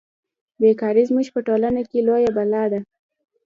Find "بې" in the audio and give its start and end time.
0.59-0.71